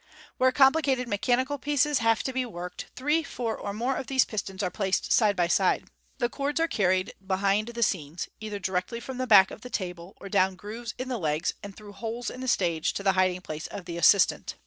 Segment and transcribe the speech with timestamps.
[0.37, 4.25] Where complicated me chanical pieces have to be worked, three, four, or more of these
[4.25, 5.89] pistons are placed side by side.
[6.17, 9.73] The cords are carried behind the scenes, either directly from the back of Fig.
[9.73, 9.87] 279.
[9.87, 13.03] the table, or down grooves in the legs, and through holes in the stage to
[13.03, 14.55] the hiding place of the assistant.